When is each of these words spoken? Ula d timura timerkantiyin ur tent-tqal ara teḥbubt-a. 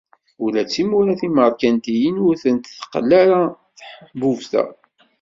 Ula 0.43 0.61
d 0.63 0.67
timura 0.73 1.13
timerkantiyin 1.21 2.17
ur 2.27 2.35
tent-tqal 2.43 3.09
ara 3.21 3.39
teḥbubt-a. 3.77 4.63